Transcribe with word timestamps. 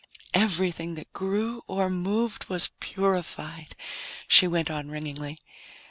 "Everything 0.33 0.95
that 0.95 1.13
grew 1.13 1.63
or 1.67 1.87
moved 1.91 2.45
was 2.49 2.71
purified," 2.79 3.75
she 4.27 4.47
went 4.47 4.71
on 4.71 4.89
ringingly. 4.89 5.37